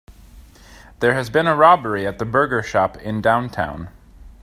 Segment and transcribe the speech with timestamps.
[0.99, 3.89] There has been a robbery at the burger shop in downtown.